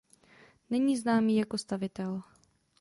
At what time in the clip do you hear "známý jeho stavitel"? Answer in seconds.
0.97-2.21